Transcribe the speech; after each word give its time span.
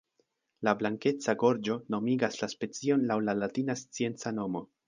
La 0.67 0.71
blankeca 0.79 1.35
gorĝo 1.43 1.77
nomigas 1.97 2.41
la 2.43 2.51
specion 2.57 3.07
laŭ 3.13 3.21
la 3.29 3.39
latina 3.45 3.81
scienca 3.87 4.35
nomo. 4.41 4.69